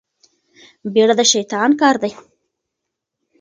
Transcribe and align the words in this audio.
بيړه 0.93 1.13
د 1.19 1.21
شيطان 1.33 1.69
کار 1.81 1.95
دی. 2.03 2.11